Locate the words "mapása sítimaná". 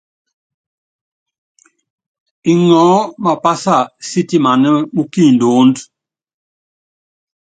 3.23-4.69